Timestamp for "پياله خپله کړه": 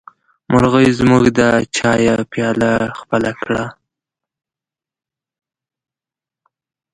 2.31-3.65